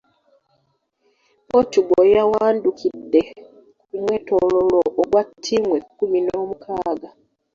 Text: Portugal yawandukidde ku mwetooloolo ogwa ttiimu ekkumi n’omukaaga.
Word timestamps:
Portugal 1.49 2.05
yawandukidde 2.17 3.21
ku 3.87 3.95
mwetooloolo 4.03 4.77
ogwa 5.01 5.21
ttiimu 5.29 5.71
ekkumi 5.79 6.19
n’omukaaga. 6.25 7.09